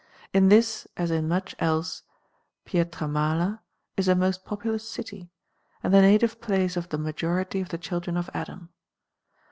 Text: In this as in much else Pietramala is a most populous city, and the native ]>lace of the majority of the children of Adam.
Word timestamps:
In 0.33 0.49
this 0.49 0.87
as 0.97 1.11
in 1.11 1.27
much 1.27 1.53
else 1.59 2.01
Pietramala 2.65 3.59
is 3.95 4.07
a 4.07 4.15
most 4.15 4.43
populous 4.43 4.89
city, 4.89 5.29
and 5.83 5.93
the 5.93 6.01
native 6.01 6.41
]>lace 6.49 6.75
of 6.75 6.89
the 6.89 6.97
majority 6.97 7.61
of 7.61 7.69
the 7.69 7.77
children 7.77 8.17
of 8.17 8.27
Adam. 8.33 8.69